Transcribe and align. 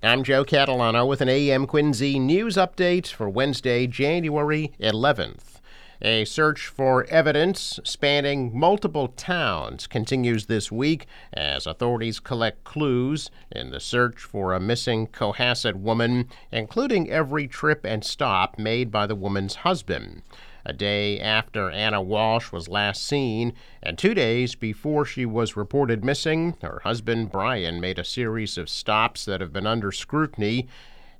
I'm 0.00 0.22
Joe 0.22 0.44
Catalano 0.44 1.08
with 1.08 1.20
an 1.20 1.28
AM 1.28 1.66
Quincy 1.66 2.20
news 2.20 2.54
update 2.54 3.08
for 3.08 3.28
Wednesday, 3.28 3.88
January 3.88 4.70
11th. 4.78 5.58
A 6.00 6.24
search 6.24 6.68
for 6.68 7.04
evidence 7.06 7.80
spanning 7.82 8.56
multiple 8.56 9.08
towns 9.08 9.86
continues 9.86 10.46
this 10.46 10.70
week 10.70 11.06
as 11.32 11.66
authorities 11.66 12.20
collect 12.20 12.62
clues 12.62 13.30
in 13.50 13.70
the 13.70 13.80
search 13.80 14.20
for 14.20 14.52
a 14.52 14.60
missing 14.60 15.08
Cohasset 15.08 15.74
woman, 15.74 16.28
including 16.52 17.10
every 17.10 17.48
trip 17.48 17.84
and 17.84 18.04
stop 18.04 18.58
made 18.58 18.92
by 18.92 19.06
the 19.06 19.16
woman's 19.16 19.56
husband 19.56 20.22
a 20.68 20.72
day 20.74 21.18
after 21.18 21.70
Ana 21.70 22.02
Walsh 22.02 22.52
was 22.52 22.68
last 22.68 23.02
seen, 23.02 23.54
and 23.82 23.96
two 23.96 24.12
days 24.12 24.54
before 24.54 25.06
she 25.06 25.24
was 25.24 25.56
reported 25.56 26.04
missing, 26.04 26.56
her 26.60 26.82
husband 26.84 27.32
Brian 27.32 27.80
made 27.80 27.98
a 27.98 28.04
series 28.04 28.58
of 28.58 28.68
stops 28.68 29.24
that 29.24 29.40
have 29.40 29.52
been 29.52 29.66
under 29.66 29.90
scrutiny 29.90 30.68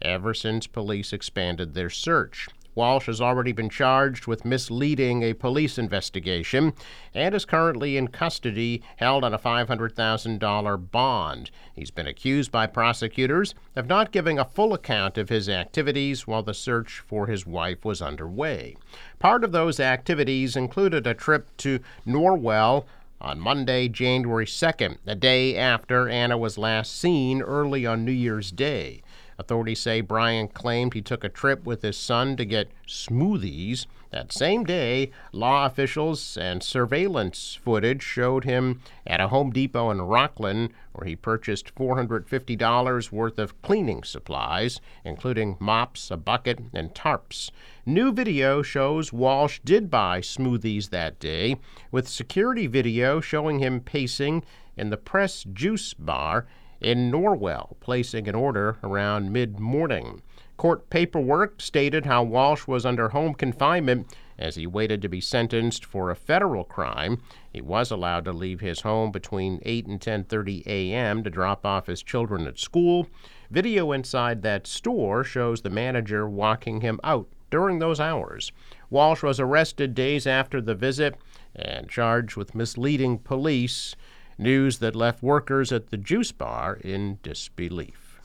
ever 0.03 0.35
since 0.35 0.67
police 0.67 1.15
expanded 1.15 1.73
their 1.73 1.89
search. 1.89 2.49
Walsh 2.79 3.07
has 3.07 3.21
already 3.21 3.51
been 3.51 3.69
charged 3.69 4.29
with 4.29 4.45
misleading 4.45 5.25
a 5.25 5.35
police 5.35 5.79
investigation 5.79 6.73
and 7.13 7.35
is 7.35 7.45
currently 7.45 7.97
in 7.97 8.07
custody, 8.07 8.85
held 8.99 9.25
on 9.25 9.35
a 9.35 9.39
$500,000 9.39 10.91
bond. 10.93 11.51
He's 11.75 11.91
been 11.91 12.07
accused 12.07 12.53
by 12.53 12.69
prosecutors 12.69 13.53
of 13.75 13.89
not 13.89 14.13
giving 14.13 14.39
a 14.39 14.45
full 14.45 14.73
account 14.75 15.19
of 15.19 15.29
his 15.29 15.49
activities 15.49 16.29
while 16.29 16.45
the 16.45 16.55
search 16.55 17.01
for 17.01 17.27
his 17.27 17.45
wife 17.45 17.85
was 17.85 18.01
underway. 18.01 18.77
Part 19.19 19.43
of 19.43 19.51
those 19.51 19.81
activities 19.81 20.55
included 20.55 21.05
a 21.05 21.15
trip 21.15 21.49
to 21.57 21.81
Norwell 22.07 22.85
on 23.21 23.41
Monday, 23.41 23.89
January 23.89 24.47
2nd, 24.47 24.99
the 25.05 25.17
day 25.17 25.57
after 25.57 26.09
Ana 26.09 26.39
was 26.39 26.57
last 26.57 26.97
seen 26.97 27.43
early 27.43 27.85
on 27.85 28.05
New 28.05 28.13
Year's 28.13 28.53
Day. 28.53 29.03
Authorities 29.41 29.81
say 29.81 30.01
Brian 30.01 30.49
claimed 30.49 30.95
he 30.95 31.01
took 31.01 31.23
a 31.23 31.29
trip 31.29 31.65
with 31.65 31.83
his 31.83 31.97
son 31.97 32.37
to 32.37 32.45
get 32.45 32.73
smoothies. 32.89 33.87
That 34.11 34.33
same 34.33 34.65
day, 34.65 35.13
law 35.33 35.65
officials 35.65 36.37
and 36.37 36.61
surveillance 36.61 37.55
footage 37.63 38.03
showed 38.03 38.43
him 38.43 38.81
at 39.07 39.21
a 39.21 39.29
Home 39.29 39.51
Depot 39.51 39.91
in 39.91 40.01
Rockland 40.03 40.71
where 40.93 41.07
he 41.07 41.15
purchased 41.15 41.73
$450 41.77 43.13
worth 43.13 43.39
of 43.39 43.63
cleaning 43.63 44.03
supplies, 44.03 44.81
including 45.05 45.57
mops, 45.61 46.11
a 46.11 46.17
bucket, 46.17 46.59
and 46.73 46.93
tarps. 46.93 47.51
New 47.87 48.11
video 48.11 48.61
shows 48.63 49.13
Walsh 49.13 49.61
did 49.65 49.89
buy 49.89 50.21
smoothies 50.21 50.91
that 50.91 51.21
day, 51.21 51.61
with 51.93 52.09
security 52.09 52.67
video 52.67 53.21
showing 53.21 53.61
him 53.61 53.81
pacing 53.81 54.43
in 54.77 54.91
the 54.91 54.97
Press 54.97 55.45
Juice 55.45 55.95
Bar 55.95 56.47
in 56.81 57.11
Norwell, 57.11 57.77
placing 57.81 58.29
an 58.29 58.35
order 58.35 58.77
around 58.83 59.33
mid 59.33 59.59
morning. 59.59 60.23
Court 60.57 60.91
paperwork 60.91 61.61
stated 61.61 62.07
how 62.07 62.23
Walsh 62.23 62.67
was 62.67 62.85
under 62.85 63.11
home 63.11 63.35
confinement 63.35 64.15
as 64.39 64.57
he 64.57 64.67
waited 64.67 65.03
to 65.03 65.09
be 65.09 65.21
sentenced 65.21 65.85
for 65.85 66.11
a 66.11 66.17
federal 66.17 66.65
crime. 66.65 67.23
He 67.53 67.61
was 67.61 67.91
allowed 67.91 68.25
to 68.25 68.33
leave 68.33 68.61
his 68.61 68.81
home 68.81 69.11
between 69.11 69.61
8 69.65 69.87
and 69.87 70.01
10:30 70.01 70.67
a.m. 70.67 71.23
to 71.25 71.31
drop 71.31 71.67
off 71.67 71.87
his 71.87 72.03
children 72.03 72.47
at 72.47 72.59
school. 72.59 73.09
Video 73.51 73.93
inside 73.93 74.43
that 74.43 74.67
store 74.67 75.25
shows 75.25 75.63
the 75.63 75.71
manager 75.71 76.29
walking 76.29 76.81
him 76.81 77.01
out 77.03 77.29
during 77.51 77.79
those 77.79 78.01
hours. 78.01 78.53
Walsh 78.91 79.23
was 79.23 79.41
arrested 79.41 79.95
days 79.95 80.27
after 80.27 80.61
the 80.61 80.75
visit 80.75 81.17
and 81.55 81.89
charged 81.89 82.37
with 82.37 82.55
misleading 82.55 83.19
police 83.19 83.97
news 84.39 84.79
that 84.79 84.97
left 84.97 85.23
workers 85.23 85.73
at 85.73 85.91
the 85.91 85.97
juice 85.97 86.33
bar 86.33 86.79
in 86.83 87.19
disbelief. 87.23 88.21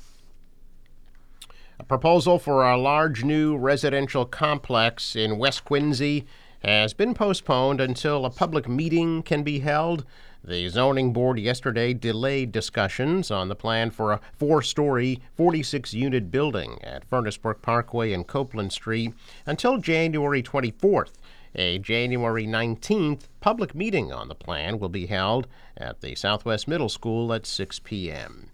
A 1.79 1.83
proposal 1.83 2.39
for 2.39 2.63
a 2.63 2.77
large 2.77 3.23
new 3.23 3.57
residential 3.57 4.25
complex 4.25 5.15
in 5.15 5.37
West 5.37 5.65
Quincy 5.65 6.25
has 6.63 6.93
been 6.93 7.13
postponed 7.13 7.81
until 7.81 8.25
a 8.25 8.29
public 8.29 8.69
meeting 8.69 9.21
can 9.23 9.43
be 9.43 9.59
held. 9.59 10.05
The 10.45 10.67
zoning 10.69 11.13
board 11.13 11.39
yesterday 11.39 11.93
delayed 11.93 12.51
discussions 12.51 13.31
on 13.31 13.49
the 13.49 13.55
plan 13.55 13.91
for 13.91 14.11
a 14.11 14.21
four 14.33 14.61
story, 14.61 15.21
46 15.35 15.93
unit 15.93 16.31
building 16.31 16.79
at 16.83 17.05
Furnace 17.05 17.37
Parkway 17.37 18.13
and 18.13 18.27
Copeland 18.27 18.71
Street 18.71 19.13
until 19.45 19.77
January 19.77 20.43
24th. 20.43 21.11
A 21.55 21.77
January 21.77 22.47
19th 22.47 23.27
public 23.39 23.75
meeting 23.75 24.11
on 24.11 24.27
the 24.27 24.33
plan 24.33 24.79
will 24.79 24.89
be 24.89 25.05
held 25.05 25.45
at 25.77 26.01
the 26.01 26.15
Southwest 26.15 26.67
Middle 26.67 26.89
School 26.89 27.31
at 27.31 27.45
6 27.45 27.77
p.m. 27.79 28.49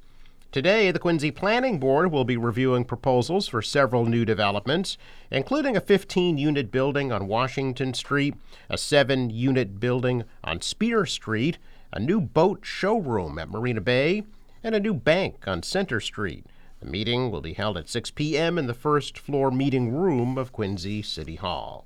Today, 0.52 0.92
the 0.92 1.00
Quincy 1.00 1.32
Planning 1.32 1.80
Board 1.80 2.12
will 2.12 2.26
be 2.26 2.36
reviewing 2.36 2.84
proposals 2.84 3.48
for 3.48 3.62
several 3.62 4.06
new 4.06 4.26
developments, 4.26 4.98
including 5.32 5.78
a 5.78 5.82
15 5.82 6.38
unit 6.38 6.72
building 6.72 7.12
on 7.12 7.28
Washington 7.28 7.94
Street, 7.94 8.36
a 8.70 8.78
7 8.78 9.30
unit 9.30 9.80
building 9.80 10.26
on 10.44 10.60
Spear 10.60 11.06
Street, 11.06 11.58
a 11.94 12.00
new 12.00 12.20
boat 12.20 12.66
showroom 12.66 13.40
at 13.40 13.50
Marina 13.50 13.80
Bay, 13.80 14.24
and 14.62 14.76
a 14.76 14.80
new 14.80 14.94
bank 14.94 15.48
on 15.48 15.64
Center 15.64 16.02
Street. 16.02 16.46
The 16.82 16.88
meeting 16.88 17.32
will 17.32 17.42
be 17.42 17.54
held 17.54 17.78
at 17.78 17.88
6 17.88 18.12
p.m. 18.12 18.58
in 18.58 18.68
the 18.68 18.74
first 18.74 19.18
floor 19.18 19.52
meeting 19.52 19.94
room 19.94 20.38
of 20.38 20.52
Quincy 20.52 21.02
City 21.02 21.36
Hall. 21.36 21.86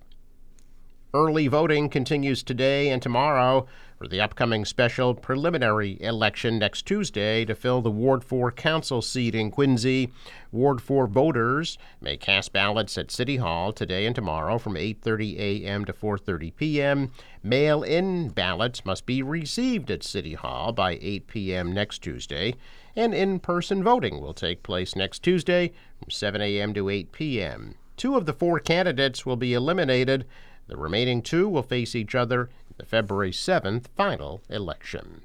Early 1.16 1.47
voting 1.47 1.90
continues 1.90 2.41
today 2.41 2.90
and 2.90 3.00
tomorrow 3.00 3.68
for 4.00 4.07
the 4.07 4.19
upcoming 4.19 4.66
special 4.66 5.13
preliminary 5.13 6.01
election 6.01 6.57
next 6.57 6.88
Tuesday 6.88 7.46
to 7.46 7.53
fill 7.53 7.84
the 7.84 7.91
Ward 7.91 8.24
4 8.24 8.51
council 8.51 9.00
seat 9.00 9.35
in 9.35 9.52
Quincy. 9.52 10.12
Ward 10.52 10.81
4 10.81 11.06
voters 11.06 11.78
may 12.02 12.18
cast 12.18 12.52
ballots 12.52 12.97
at 12.97 13.12
City 13.12 13.38
Hall 13.38 13.72
today 13.72 14.07
and 14.07 14.16
tomorrow 14.16 14.57
from 14.57 14.73
8:30 14.73 15.38
a.m. 15.38 15.85
to 15.85 15.94
4:30 15.94 16.56
p.m. 16.56 17.12
Mail-in 17.44 18.29
ballots 18.29 18.84
must 18.84 19.06
be 19.06 19.22
received 19.22 19.91
at 19.91 20.02
City 20.02 20.34
Hall 20.34 20.72
by 20.72 20.97
8 21.00 21.28
p.m. 21.28 21.72
next 21.72 22.00
Tuesday, 22.00 22.56
and 22.96 23.13
in-person 23.13 23.84
voting 23.84 24.19
will 24.19 24.34
take 24.34 24.63
place 24.63 24.96
next 24.96 25.19
Tuesday 25.19 25.73
from 26.00 26.09
7 26.09 26.41
a.m. 26.41 26.73
to 26.73 26.90
8 26.90 27.12
p.m. 27.12 27.75
Two 27.97 28.18
of 28.18 28.25
the 28.25 28.34
four 28.34 28.59
candidates 28.59 29.28
will 29.28 29.35
be 29.35 29.53
eliminated 29.53 30.25
the 30.68 30.78
remaining 30.78 31.22
two 31.22 31.47
will 31.47 31.63
face 31.63 31.96
each 31.96 32.16
other 32.16 32.50
in 32.68 32.75
the 32.78 32.85
February 32.85 33.31
7th 33.31 33.88
final 33.96 34.41
election. 34.50 35.22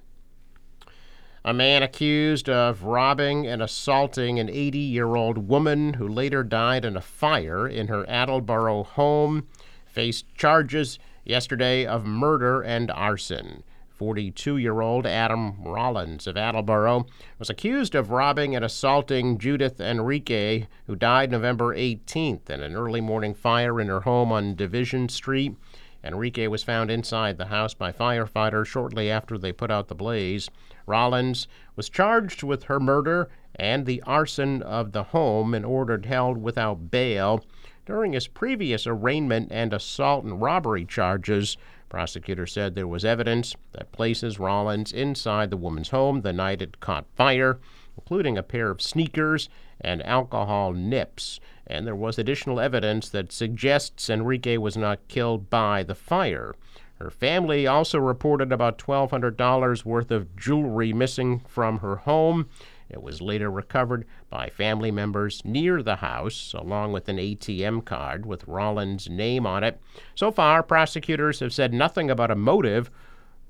A 1.45 1.55
man 1.55 1.83
accused 1.83 2.49
of 2.49 2.83
robbing 2.83 3.47
and 3.47 3.63
assaulting 3.63 4.39
an 4.39 4.51
80 4.51 4.79
year 4.79 5.15
old 5.15 5.49
woman 5.49 5.95
who 5.95 6.07
later 6.09 6.43
died 6.43 6.85
in 6.85 6.97
a 6.97 7.01
fire 7.01 7.67
in 7.67 7.87
her 7.87 8.05
Attleboro 8.09 8.83
home 8.83 9.47
faced 9.87 10.27
charges 10.35 10.99
yesterday 11.25 11.87
of 11.87 12.05
murder 12.05 12.61
and 12.61 12.91
arson. 12.91 13.63
42 13.99 14.57
year 14.59 14.81
old 14.81 15.07
Adam 15.07 15.61
Rollins 15.63 16.29
of 16.29 16.37
Attleboro 16.37 17.07
was 17.41 17.51
accused 17.51 17.97
of 17.97 18.13
robbing 18.13 18.55
and 18.55 18.65
assaulting 18.65 19.39
Judith 19.39 19.81
Enrique, 19.81 20.67
who 20.87 20.95
died 20.95 21.33
November 21.33 21.75
18th 21.75 22.49
in 22.49 22.63
an 22.63 22.77
early 22.77 23.01
morning 23.01 23.35
fire 23.35 23.81
in 23.81 23.89
her 23.89 24.03
home 24.03 24.31
on 24.31 24.55
Division 24.55 25.09
Street. 25.09 25.57
Enrique 26.05 26.47
was 26.47 26.63
found 26.63 26.93
inside 26.93 27.39
the 27.39 27.47
house 27.47 27.75
by 27.75 27.91
firefighters 27.91 28.67
shortly 28.67 29.11
after 29.11 29.37
they 29.37 29.51
put 29.53 29.71
out 29.71 29.89
the 29.89 29.97
blaze. 29.97 30.49
Rollins 30.87 31.49
was 31.75 31.89
charged 31.89 32.45
with 32.45 32.65
her 32.65 32.79
murder 32.79 33.29
and 33.57 33.85
the 33.85 34.01
arson 34.03 34.63
of 34.63 34.93
the 34.93 35.03
home 35.03 35.55
and 35.55 35.67
ordered 35.67 36.07
held 36.07 36.39
without 36.39 36.93
bail. 36.93 37.45
During 37.89 38.13
his 38.13 38.29
previous 38.29 38.87
arraignment 38.87 39.49
and 39.51 39.73
assault 39.73 40.23
and 40.23 40.43
robbery 40.43 40.85
charges, 40.85 41.57
prosecutors 41.89 42.53
said 42.53 42.75
there 42.75 42.87
was 42.87 43.03
evidence 43.03 43.57
that 43.73 43.93
places 43.93 44.39
Rollins 44.39 44.93
inside 44.93 45.49
the 45.49 45.57
woman's 45.57 45.89
home 45.89 46.21
the 46.21 46.35
night 46.35 46.61
it 46.61 46.81
caught 46.81 47.07
fire, 47.17 47.59
including 47.97 48.37
a 48.37 48.43
pair 48.43 48.69
of 48.69 48.83
sneakers 48.83 49.49
and 49.81 50.05
alcohol 50.05 50.75
nips. 50.75 51.41
And 51.67 51.87
there 51.87 51.97
was 51.97 52.19
additional 52.19 52.61
evidence 52.61 53.09
that 53.09 53.33
suggests 53.33 54.11
Enrique 54.11 54.59
was 54.59 54.77
not 54.77 55.09
killed 55.09 55.49
by 55.49 55.83
the 55.83 55.95
fire. 55.95 56.55
Her 56.97 57.11
family 57.11 57.67
also 57.67 57.99
reported 57.99 58.53
about 58.53 58.77
$1,200 58.77 59.85
worth 59.87 60.11
of 60.11 60.37
jewelry 60.37 60.93
missing 60.93 61.41
from 61.49 61.79
her 61.79 61.97
home 61.97 62.51
it 62.91 63.03
was 63.03 63.21
later 63.21 63.51
recovered 63.51 64.07
by 64.31 64.49
family 64.49 64.91
members 64.91 65.45
near 65.45 65.83
the 65.83 65.97
house, 65.97 66.55
along 66.57 66.93
with 66.93 67.09
an 67.09 67.19
ATM 67.19 67.85
card 67.85 68.25
with 68.25 68.49
Rollins' 68.49 69.09
name 69.11 69.47
on 69.47 69.63
it. 69.63 69.81
So 70.15 70.31
far, 70.31 70.63
prosecutors 70.63 71.41
have 71.41 71.53
said 71.53 71.75
nothing 71.75 72.11
about 72.11 72.31
a 72.31 72.37
motive 72.37 72.91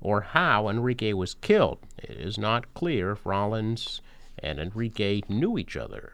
or 0.01 0.21
how 0.21 0.67
Enrique 0.67 1.13
was 1.13 1.35
killed. 1.35 1.79
It 1.97 2.17
is 2.17 2.37
not 2.37 2.73
clear 2.73 3.11
if 3.11 3.25
Rollins 3.25 4.01
and 4.37 4.59
Enrique 4.59 5.21
knew 5.29 5.57
each 5.57 5.75
other. 5.77 6.13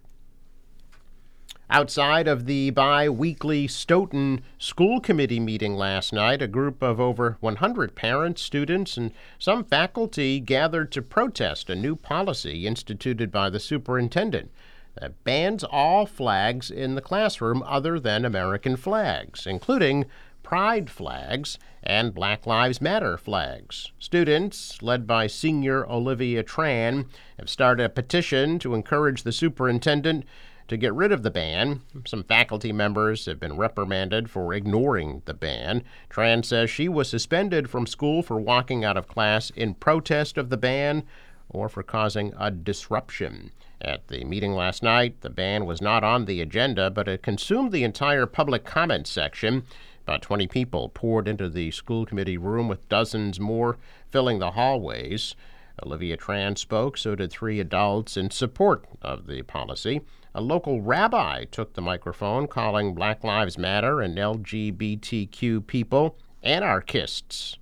Outside 1.69 2.27
of 2.27 2.45
the 2.45 2.69
bi 2.69 3.09
weekly 3.09 3.67
Stoughton 3.67 4.41
School 4.59 4.99
Committee 4.99 5.39
meeting 5.39 5.75
last 5.75 6.13
night, 6.13 6.41
a 6.41 6.47
group 6.47 6.83
of 6.83 6.99
over 6.99 7.37
100 7.39 7.95
parents, 7.95 8.43
students, 8.43 8.97
and 8.97 9.11
some 9.39 9.63
faculty 9.63 10.39
gathered 10.39 10.91
to 10.91 11.01
protest 11.01 11.69
a 11.71 11.75
new 11.75 11.95
policy 11.95 12.67
instituted 12.67 13.31
by 13.31 13.49
the 13.49 13.59
superintendent. 13.59 14.51
that 14.99 15.23
bans 15.23 15.63
all 15.63 16.05
flags 16.05 16.71
in 16.71 16.95
the 16.95 17.01
classroom 17.01 17.63
other 17.65 17.99
than 17.99 18.25
American 18.25 18.75
flags, 18.77 19.45
including 19.45 20.05
pride 20.43 20.89
flags 20.89 21.57
and 21.83 22.13
Black 22.13 22.45
Lives 22.45 22.79
Matter 22.79 23.17
flags. 23.17 23.91
Students, 23.99 24.81
led 24.81 25.05
by 25.05 25.27
senior 25.27 25.89
Olivia 25.89 26.43
Tran, 26.43 27.07
have 27.37 27.49
started 27.49 27.83
a 27.83 27.89
petition 27.89 28.59
to 28.59 28.73
encourage 28.73 29.23
the 29.23 29.31
superintendent 29.31 30.23
to 30.67 30.77
get 30.77 30.93
rid 30.93 31.11
of 31.11 31.23
the 31.23 31.31
ban. 31.31 31.81
Some 32.05 32.23
faculty 32.23 32.71
members 32.71 33.25
have 33.25 33.39
been 33.39 33.57
reprimanded 33.57 34.29
for 34.29 34.53
ignoring 34.53 35.21
the 35.25 35.33
ban. 35.33 35.83
Tran 36.09 36.43
says 36.43 36.69
she 36.69 36.89
was 36.89 37.09
suspended 37.09 37.69
from 37.69 37.85
school 37.85 38.23
for 38.23 38.39
walking 38.39 38.83
out 38.83 38.97
of 38.97 39.07
class 39.07 39.51
in 39.51 39.75
protest 39.75 40.37
of 40.37 40.49
the 40.49 40.57
ban 40.57 41.03
or 41.49 41.69
for 41.69 41.83
causing 41.83 42.33
a 42.39 42.49
disruption. 42.49 43.51
At 43.81 44.07
the 44.07 44.23
meeting 44.23 44.53
last 44.53 44.81
night, 44.81 45.21
the 45.21 45.29
ban 45.29 45.65
was 45.65 45.81
not 45.81 46.03
on 46.03 46.25
the 46.25 46.41
agenda, 46.41 46.89
but 46.89 47.07
it 47.07 47.21
consumed 47.21 47.71
the 47.71 47.83
entire 47.83 48.25
public 48.25 48.63
comment 48.65 49.05
section. 49.05 49.63
About 50.03 50.21
20 50.21 50.47
people 50.47 50.89
poured 50.89 51.27
into 51.27 51.49
the 51.49 51.71
school 51.71 52.05
committee 52.05 52.37
room, 52.37 52.67
with 52.67 52.87
dozens 52.89 53.39
more 53.39 53.77
filling 54.09 54.39
the 54.39 54.51
hallways. 54.51 55.35
Olivia 55.83 56.15
Tran 56.15 56.57
spoke, 56.57 56.97
so 56.97 57.15
did 57.15 57.31
three 57.31 57.59
adults 57.59 58.15
in 58.15 58.31
support 58.31 58.85
of 59.01 59.27
the 59.27 59.41
policy. 59.43 60.01
A 60.37 60.41
local 60.41 60.81
rabbi 60.81 61.45
took 61.45 61.75
the 61.75 61.81
microphone, 61.81 62.47
calling 62.47 62.93
Black 62.93 63.23
Lives 63.23 63.57
Matter 63.57 64.01
and 64.01 64.17
LGBTQ 64.17 65.65
people 65.65 66.17
anarchists. 66.43 67.57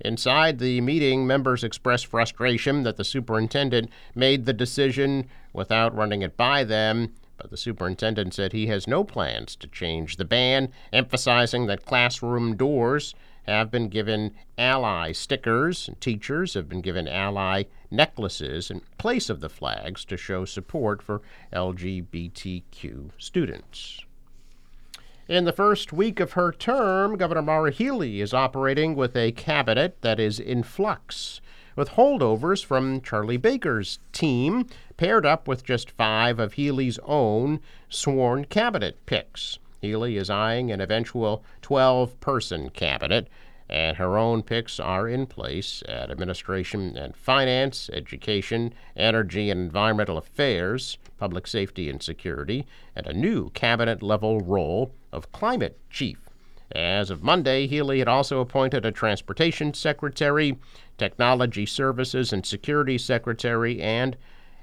Inside 0.00 0.58
the 0.58 0.82
meeting, 0.82 1.26
members 1.26 1.64
expressed 1.64 2.04
frustration 2.04 2.82
that 2.82 2.98
the 2.98 3.02
superintendent 3.02 3.88
made 4.14 4.44
the 4.44 4.52
decision 4.52 5.26
without 5.54 5.96
running 5.96 6.20
it 6.20 6.36
by 6.36 6.64
them 6.64 7.14
but 7.38 7.50
the 7.50 7.56
superintendent 7.56 8.34
said 8.34 8.52
he 8.52 8.66
has 8.66 8.88
no 8.88 9.04
plans 9.04 9.54
to 9.54 9.68
change 9.68 10.16
the 10.16 10.24
ban, 10.24 10.70
emphasizing 10.92 11.66
that 11.66 11.86
classroom 11.86 12.56
doors 12.56 13.14
have 13.48 13.70
been 13.70 13.88
given 13.88 14.34
ally 14.56 15.12
stickers 15.12 15.88
and 15.88 16.00
teachers 16.00 16.54
have 16.54 16.68
been 16.68 16.80
given 16.80 17.08
ally 17.08 17.64
necklaces 17.90 18.70
in 18.70 18.80
place 18.98 19.30
of 19.30 19.40
the 19.40 19.48
flags 19.48 20.04
to 20.04 20.16
show 20.16 20.44
support 20.44 21.02
for 21.02 21.22
LGBTQ 21.52 23.10
students. 23.18 24.00
In 25.26 25.44
the 25.44 25.52
first 25.52 25.92
week 25.92 26.20
of 26.20 26.32
her 26.32 26.52
term, 26.52 27.16
Governor 27.16 27.42
Maura 27.42 27.70
Healey 27.70 28.20
is 28.20 28.32
operating 28.32 28.94
with 28.94 29.14
a 29.16 29.32
cabinet 29.32 30.00
that 30.00 30.18
is 30.18 30.40
in 30.40 30.62
flux 30.62 31.40
with 31.78 31.90
holdovers 31.90 32.64
from 32.64 33.00
Charlie 33.00 33.36
Baker's 33.36 34.00
team, 34.12 34.66
paired 34.96 35.24
up 35.24 35.46
with 35.46 35.64
just 35.64 35.92
five 35.92 36.40
of 36.40 36.54
Healey's 36.54 36.98
own 37.04 37.60
sworn 37.88 38.46
cabinet 38.46 39.06
picks. 39.06 39.60
Healey 39.80 40.16
is 40.16 40.28
eyeing 40.28 40.70
an 40.70 40.80
eventual 40.80 41.44
12 41.62 42.18
person 42.20 42.70
cabinet, 42.70 43.28
and 43.68 43.96
her 43.98 44.16
own 44.16 44.42
picks 44.42 44.80
are 44.80 45.08
in 45.08 45.26
place 45.26 45.82
at 45.88 46.10
Administration 46.10 46.96
and 46.96 47.14
Finance, 47.14 47.90
Education, 47.92 48.72
Energy 48.96 49.50
and 49.50 49.60
Environmental 49.60 50.18
Affairs, 50.18 50.98
Public 51.18 51.46
Safety 51.46 51.90
and 51.90 52.02
Security, 52.02 52.66
and 52.96 53.06
a 53.06 53.12
new 53.12 53.50
cabinet 53.50 54.02
level 54.02 54.40
role 54.40 54.92
of 55.12 55.30
Climate 55.32 55.78
Chief. 55.90 56.18
As 56.72 57.10
of 57.10 57.22
Monday, 57.22 57.66
Healey 57.66 57.98
had 57.98 58.08
also 58.08 58.40
appointed 58.40 58.84
a 58.84 58.92
transportation 58.92 59.72
secretary, 59.74 60.58
technology 60.98 61.64
services 61.64 62.32
and 62.32 62.44
security 62.44 62.98
secretary, 62.98 63.80
and 63.80 64.16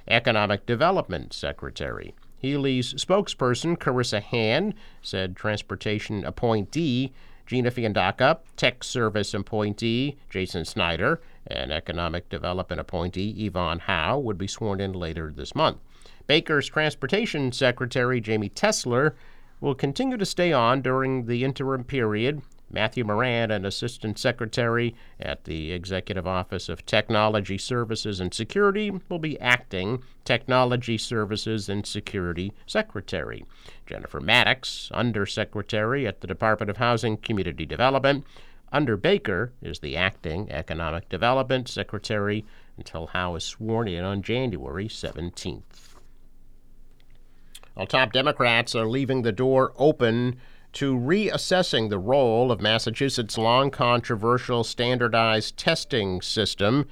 economic 0.07 0.65
development 0.65 1.33
secretary. 1.33 2.13
Healey's 2.45 2.93
spokesperson, 2.93 3.75
Karissa 3.75 4.21
Hand, 4.21 4.75
said 5.01 5.35
transportation 5.35 6.23
appointee 6.23 7.11
Gina 7.47 7.71
Fiandaca, 7.71 8.39
tech 8.55 8.83
service 8.83 9.33
appointee 9.33 10.17
Jason 10.29 10.63
Snyder, 10.63 11.21
and 11.47 11.71
economic 11.71 12.29
development 12.29 12.79
appointee 12.79 13.45
Yvonne 13.45 13.79
Hao 13.79 14.19
would 14.19 14.37
be 14.37 14.45
sworn 14.45 14.79
in 14.79 14.93
later 14.93 15.33
this 15.35 15.55
month. 15.55 15.77
Baker's 16.27 16.67
transportation 16.67 17.51
secretary 17.51 18.21
Jamey 18.21 18.51
Tesler 18.51 19.13
will 19.59 19.73
continue 19.73 20.17
to 20.17 20.25
stay 20.25 20.53
on 20.53 20.83
during 20.83 21.25
the 21.25 21.43
interim 21.43 21.83
period. 21.83 22.43
Matthew 22.75 23.05
Moran, 23.05 23.51
an 23.51 23.65
assistant 23.65 24.19
secretary 24.19 24.93
at 25.17 25.45
the 25.45 25.71
Executive 25.71 26.27
Office 26.27 26.67
of 26.67 26.85
Technology 26.85 27.57
Services 27.57 28.19
and 28.19 28.33
Security, 28.33 28.91
will 29.07 29.17
be 29.17 29.39
acting 29.39 30.03
Technology 30.25 30.97
Services 30.97 31.69
and 31.69 31.85
Security 31.85 32.51
Secretary. 32.67 33.45
Jennifer 33.85 34.19
Maddox, 34.19 34.91
undersecretary 34.93 36.05
at 36.05 36.19
the 36.19 36.27
Department 36.27 36.69
of 36.69 36.75
Housing 36.75 37.15
Community 37.15 37.65
Development. 37.65 38.25
Under 38.73 38.97
Baker 38.97 39.53
is 39.61 39.79
the 39.79 39.95
acting 39.95 40.51
Economic 40.51 41.07
Development 41.07 41.69
Secretary 41.69 42.43
until 42.77 43.07
Hao 43.07 43.35
is 43.35 43.45
sworn 43.45 43.87
in 43.87 44.03
on 44.03 44.21
January 44.21 44.89
17th. 44.89 45.95
While 47.73 47.87
top 47.87 48.11
Democrats 48.11 48.75
are 48.75 48.85
leaving 48.85 49.21
the 49.21 49.31
door 49.31 49.71
open 49.77 50.35
to 50.75 50.93
reassessing 50.93 51.89
the 51.89 51.97
role 51.97 52.51
of 52.51 52.59
Massachusetts' 52.59 53.37
long 53.37 53.71
controversial 53.71 54.61
standardized 54.61 55.55
testing 55.55 56.21
system, 56.21 56.85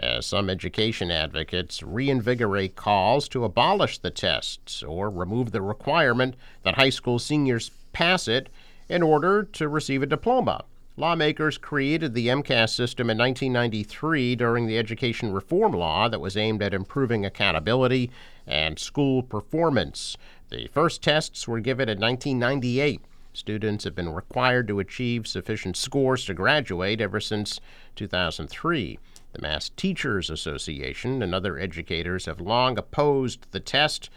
as 0.00 0.26
some 0.26 0.50
education 0.50 1.12
advocates 1.12 1.80
reinvigorate 1.80 2.74
calls 2.74 3.28
to 3.28 3.44
abolish 3.44 3.98
the 3.98 4.10
tests 4.10 4.82
or 4.82 5.08
remove 5.08 5.52
the 5.52 5.62
requirement 5.62 6.34
that 6.64 6.74
high 6.74 6.90
school 6.90 7.20
seniors 7.20 7.70
pass 7.92 8.26
it 8.26 8.48
in 8.88 9.00
order 9.00 9.44
to 9.44 9.68
receive 9.68 10.02
a 10.02 10.06
diploma. 10.06 10.64
Lawmakers 10.96 11.56
created 11.56 12.14
the 12.14 12.26
MCAS 12.26 12.70
system 12.70 13.08
in 13.08 13.16
1993 13.16 14.34
during 14.34 14.66
the 14.66 14.76
education 14.76 15.32
reform 15.32 15.72
law 15.72 16.08
that 16.08 16.20
was 16.20 16.36
aimed 16.36 16.62
at 16.62 16.74
improving 16.74 17.24
accountability 17.24 18.10
and 18.44 18.76
school 18.76 19.22
performance. 19.22 20.16
The 20.48 20.66
first 20.72 21.00
tests 21.00 21.46
were 21.46 21.60
given 21.60 21.88
in 21.88 22.00
1998. 22.00 23.00
Students 23.32 23.84
have 23.84 23.94
been 23.94 24.12
required 24.12 24.68
to 24.68 24.80
achieve 24.80 25.26
sufficient 25.26 25.76
scores 25.76 26.24
to 26.24 26.34
graduate 26.34 27.00
ever 27.00 27.20
since 27.20 27.60
2003. 27.96 28.98
The 29.32 29.42
Mass 29.42 29.68
Teachers 29.70 30.30
Association 30.30 31.22
and 31.22 31.34
other 31.34 31.58
educators 31.58 32.26
have 32.26 32.40
long 32.40 32.76
opposed 32.76 33.46
the 33.52 33.60
test 33.60 34.10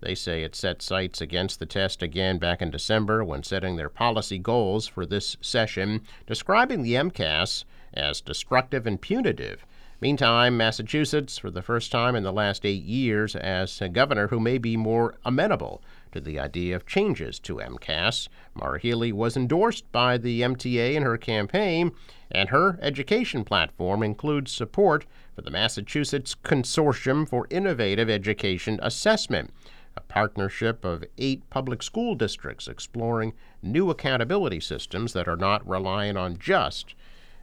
they 0.00 0.14
say 0.14 0.42
it 0.42 0.54
set 0.54 0.80
sights 0.80 1.20
against 1.20 1.58
the 1.58 1.66
test 1.66 2.02
again 2.02 2.38
back 2.38 2.62
in 2.62 2.70
December 2.70 3.22
when 3.22 3.42
setting 3.42 3.76
their 3.76 3.90
policy 3.90 4.38
goals 4.38 4.86
for 4.86 5.04
this 5.04 5.36
session, 5.42 6.00
describing 6.26 6.82
the 6.82 6.94
MCAS 6.94 7.64
as 7.92 8.22
destructive 8.22 8.86
and 8.86 9.00
punitive. 9.00 9.66
Meantime, 10.00 10.56
Massachusetts, 10.56 11.36
for 11.36 11.50
the 11.50 11.60
first 11.60 11.92
time 11.92 12.16
in 12.16 12.22
the 12.22 12.32
last 12.32 12.64
eight 12.64 12.82
years, 12.82 13.34
has 13.34 13.82
a 13.82 13.90
governor 13.90 14.28
who 14.28 14.40
may 14.40 14.56
be 14.56 14.74
more 14.74 15.18
amenable 15.26 15.82
to 16.12 16.20
the 16.20 16.38
idea 16.38 16.76
of 16.76 16.86
changes 16.86 17.38
to 17.40 17.56
MCAS. 17.56 18.28
Maura 18.54 18.78
Healey 18.78 19.12
was 19.12 19.36
endorsed 19.36 19.90
by 19.92 20.18
the 20.18 20.42
MTA 20.42 20.94
in 20.94 21.02
her 21.02 21.16
campaign, 21.16 21.92
and 22.30 22.48
her 22.50 22.78
education 22.82 23.44
platform 23.44 24.02
includes 24.02 24.52
support 24.52 25.06
for 25.34 25.42
the 25.42 25.50
Massachusetts 25.50 26.34
Consortium 26.42 27.28
for 27.28 27.46
Innovative 27.50 28.10
Education 28.10 28.78
Assessment 28.82 29.50
a 29.96 30.00
partnership 30.02 30.84
of 30.84 31.04
eight 31.18 31.48
public 31.50 31.82
school 31.82 32.14
districts 32.14 32.68
exploring 32.68 33.32
new 33.62 33.90
accountability 33.90 34.60
systems 34.60 35.12
that 35.12 35.28
are 35.28 35.36
not 35.36 35.66
reliant 35.68 36.16
on 36.16 36.38
just 36.38 36.94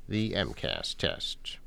the 0.08 0.32
MCAS 0.32 0.96
test. 0.96 1.60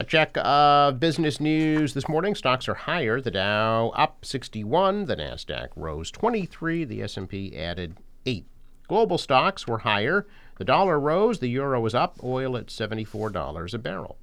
A 0.00 0.04
check 0.04 0.36
of 0.36 1.00
business 1.00 1.40
news 1.40 1.92
this 1.92 2.08
morning. 2.08 2.36
Stocks 2.36 2.68
are 2.68 2.74
higher. 2.74 3.20
The 3.20 3.32
Dow 3.32 3.88
up 3.96 4.24
61, 4.24 5.06
the 5.06 5.16
Nasdaq 5.16 5.70
rose 5.74 6.12
23, 6.12 6.84
the 6.84 7.02
S&P 7.02 7.56
added 7.58 7.96
8. 8.24 8.46
Global 8.86 9.18
stocks 9.18 9.66
were 9.66 9.78
higher. 9.78 10.24
The 10.58 10.64
dollar 10.64 11.00
rose, 11.00 11.40
the 11.40 11.48
euro 11.48 11.80
was 11.80 11.96
up, 11.96 12.22
oil 12.22 12.56
at 12.56 12.66
$74 12.66 13.74
a 13.74 13.78
barrel. 13.78 14.18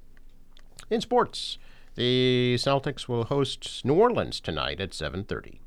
In 0.88 1.02
sports, 1.02 1.58
the 1.94 2.54
Celtics 2.58 3.06
will 3.06 3.24
host 3.24 3.84
New 3.84 3.96
Orleans 3.96 4.40
tonight 4.40 4.80
at 4.80 4.94
7:30. 4.94 5.60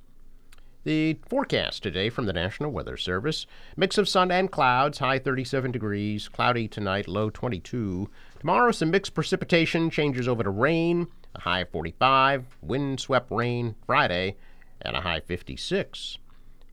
The 0.86 1.20
forecast 1.28 1.84
today 1.84 2.10
from 2.10 2.26
the 2.26 2.34
National 2.34 2.72
Weather 2.72 2.98
Service 2.98 3.46
mix 3.76 3.98
of 3.98 4.10
sun 4.10 4.32
and 4.32 4.50
clouds, 4.50 5.00
high 5.00 5.20
37 5.20 5.72
degrees, 5.72 6.30
cloudy 6.30 6.68
tonight, 6.68 7.08
low 7.08 7.30
22. 7.30 8.10
Tomorrow, 8.40 8.72
some 8.72 8.92
mixed 8.92 9.14
precipitation 9.14 9.90
changes 9.90 10.28
over 10.28 10.44
to 10.44 10.50
rain, 10.50 11.08
a 11.36 11.42
high 11.42 11.66
45, 11.66 12.46
wind 12.62 13.02
swept 13.02 13.30
rain 13.32 13.76
Friday, 13.86 14.38
and 14.82 14.96
a 14.96 15.02
high 15.02 15.20
56. 15.20 16.18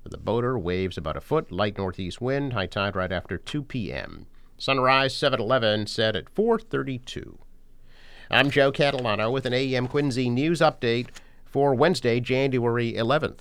For 0.00 0.08
the 0.08 0.16
boater, 0.16 0.56
waves 0.56 0.96
about 0.96 1.16
a 1.16 1.20
foot, 1.20 1.50
light 1.50 1.76
northeast 1.76 2.20
wind, 2.20 2.52
high 2.52 2.66
tide 2.66 2.94
right 2.94 3.10
after 3.10 3.36
2 3.36 3.64
p.m. 3.64 4.26
Sunrise 4.56 5.12
7:11 5.12 5.88
set 5.88 6.14
at 6.14 6.32
4:32. 6.32 7.36
I'm 8.30 8.48
Joe 8.50 8.70
Catalano 8.70 9.32
with 9.32 9.44
an 9.44 9.52
AM 9.52 9.88
Quincy 9.88 10.30
news 10.30 10.60
update 10.60 11.08
for 11.44 11.74
Wednesday, 11.74 12.20
January 12.20 12.92
11th. 12.92 13.38